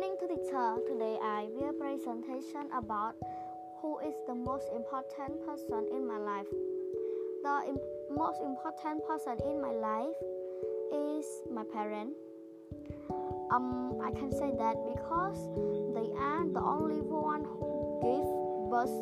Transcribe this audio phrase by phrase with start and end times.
[0.00, 0.76] to teacher.
[0.88, 3.12] Today I will presentation about
[3.82, 6.46] who is the most important person in my life.
[7.42, 7.76] The
[8.08, 10.16] most important person in my life
[10.90, 12.14] is my parent.
[13.52, 15.36] Um, I can say that because
[15.92, 18.96] they are the only one who give birth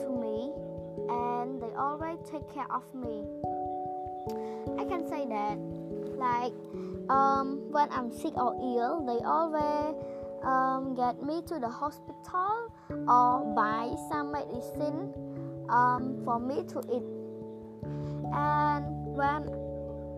[0.00, 0.48] to me
[1.12, 3.20] and they always take care of me.
[4.80, 5.58] I can say that
[6.16, 6.56] like
[7.10, 9.94] um, when I'm sick or ill, they always
[10.42, 15.12] um, get me to the hospital or buy some medicine
[15.68, 17.06] um, for me to eat.
[18.32, 18.84] And
[19.16, 19.46] when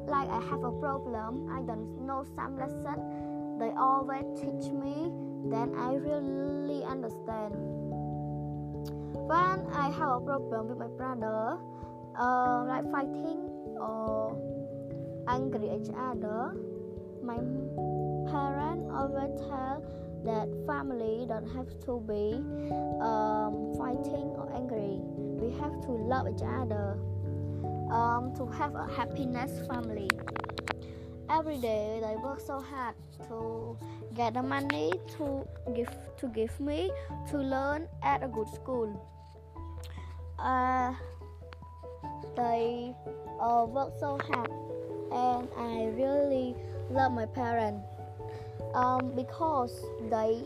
[0.06, 5.12] like I have a problem, I don't know some lesson, they always teach me.
[5.48, 7.54] Then I really understand.
[9.14, 11.58] When I have a problem with my brother,
[12.18, 13.46] uh, like fighting
[13.78, 14.36] or
[15.28, 16.56] angry each other,
[17.22, 17.38] my
[18.26, 19.82] parents always tell
[20.24, 22.34] that family don't have to be
[23.00, 25.00] um, fighting or angry.
[25.40, 26.98] We have to love each other
[27.90, 30.08] um, to have a happiness family.
[31.30, 32.94] Every day they work so hard
[33.28, 33.78] to
[34.14, 36.90] get the money to give to give me
[37.30, 38.90] to learn at a good school.
[40.38, 40.92] Uh,
[42.36, 42.94] they
[43.40, 44.50] uh, work so hard
[45.12, 46.54] and I really
[46.90, 47.86] love my parents
[48.74, 50.44] um, because they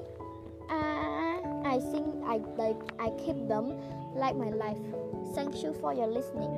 [0.70, 1.24] uh,
[1.64, 3.76] I think I they, I keep them
[4.14, 4.78] like my life.
[5.34, 6.52] Thank you for your listening.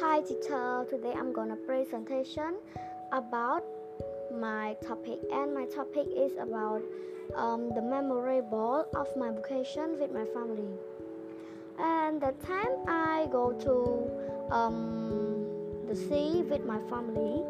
[0.00, 2.56] Hi teacher, today I'm gonna presentation
[3.12, 3.64] about
[4.40, 6.82] my topic and my topic is about
[7.36, 10.68] um, the memorable of my vacation with my family.
[11.78, 15.46] And the time I go to um,
[15.88, 17.42] the sea with my family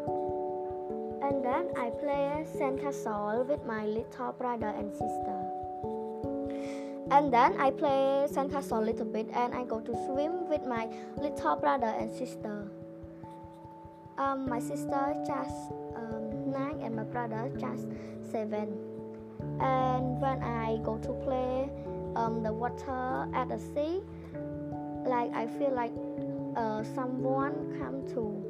[1.21, 5.55] and then I play sandcastle with my little brother and sister
[7.11, 10.89] and then I play sandcastle a little bit and I go to swim with my
[11.17, 12.67] little brother and sister.
[14.17, 15.71] Um, my sister just
[16.85, 17.87] and my brother just
[18.31, 18.77] seven.
[19.59, 21.69] And when I go to play
[22.15, 24.01] um, the water at the sea,
[25.05, 25.91] like I feel like
[26.55, 28.45] uh, someone come to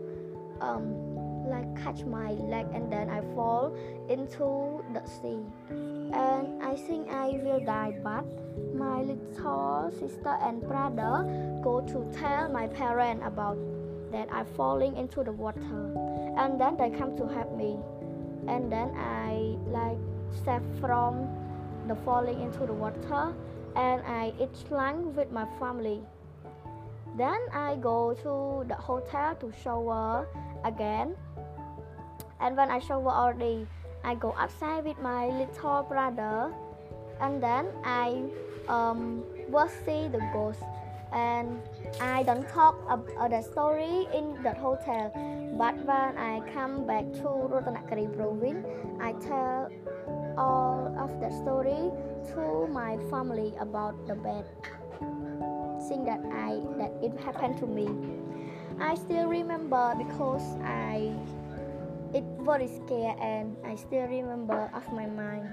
[0.62, 1.16] um,
[1.50, 3.76] like catch my leg and then I fall
[4.10, 5.40] into the sea.
[5.70, 8.26] And I think I will die, but
[8.74, 11.26] my little sister and brother
[11.64, 13.58] go to tell my parents about
[14.12, 15.92] that I'm falling into the water.
[16.38, 17.80] And then they come to help me.
[18.48, 19.98] And then I like
[20.36, 21.28] step from
[21.88, 23.34] the falling into the water
[23.76, 26.02] and I eat lunch with my family.
[27.18, 30.28] Then I go to the hotel to shower
[30.64, 31.16] again
[32.40, 33.68] and when I shower already,
[34.04, 36.54] I go outside with my little brother,
[37.22, 38.22] and then I
[38.68, 40.62] um, will see the ghost.
[41.16, 41.64] And
[42.02, 45.16] I don't talk about uh, the story in the hotel,
[45.58, 48.68] but when I come back to Ratanakiri province,
[49.00, 49.72] I tell
[50.36, 51.88] all of the story
[52.36, 54.44] to my family about the bad
[55.88, 57.88] thing that I that it happened to me.
[58.76, 61.16] I still remember because I
[62.12, 65.48] it very scary and I still remember of my mind.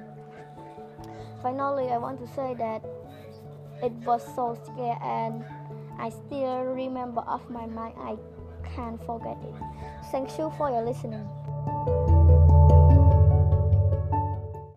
[1.42, 2.82] Finally, I want to say that
[3.82, 5.44] it was so scary and
[5.98, 7.94] I still remember off my mind.
[7.98, 8.16] I
[8.74, 9.54] can't forget it.
[10.10, 11.28] Thank you for your listening.